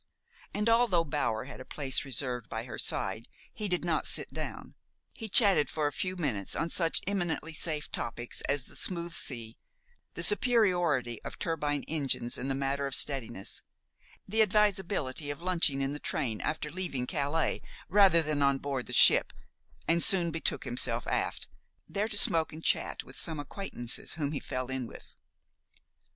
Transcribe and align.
And, 0.51 0.67
although 0.67 1.03
Bower 1.03 1.43
had 1.43 1.59
a 1.59 1.63
place 1.63 2.03
reserved 2.05 2.49
by 2.49 2.63
her 2.63 2.79
side, 2.79 3.27
he 3.53 3.67
did 3.67 3.85
not 3.85 4.07
sit 4.07 4.33
down. 4.33 4.73
He 5.13 5.29
chatted 5.29 5.69
for 5.69 5.85
a 5.85 5.91
few 5.93 6.15
minutes 6.17 6.55
on 6.55 6.71
such 6.71 7.01
eminently 7.05 7.53
safe 7.53 7.91
topics 7.91 8.41
as 8.49 8.63
the 8.63 8.75
smooth 8.75 9.13
sea, 9.13 9.59
the 10.15 10.23
superiority 10.23 11.21
of 11.21 11.37
turbine 11.37 11.83
engines 11.87 12.39
in 12.39 12.47
the 12.47 12.55
matter 12.55 12.87
of 12.87 12.95
steadiness, 12.95 13.61
the 14.27 14.41
advisability 14.41 15.29
of 15.29 15.39
lunching 15.43 15.83
in 15.83 15.91
the 15.91 15.99
train 15.99 16.41
after 16.41 16.71
leaving 16.71 17.05
Calais, 17.05 17.61
rather 17.87 18.23
than 18.23 18.41
on 18.41 18.57
board 18.57 18.87
the 18.87 18.93
ship, 18.93 19.31
and 19.87 20.01
soon 20.01 20.31
betook 20.31 20.63
himself 20.63 21.05
aft, 21.05 21.45
there 21.87 22.07
to 22.07 22.17
smoke 22.17 22.51
and 22.51 22.63
chat 22.63 23.03
with 23.03 23.19
some 23.21 23.39
acquaintances 23.39 24.13
whom 24.13 24.31
he 24.31 24.39
fell 24.39 24.65
in 24.71 24.87
with. 24.87 25.13